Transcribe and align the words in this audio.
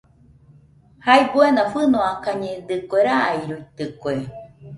Jae 1.05 1.23
buena 1.31 1.61
fɨnoakañedɨkue, 1.71 2.99
rairuitɨkue. 3.07 4.13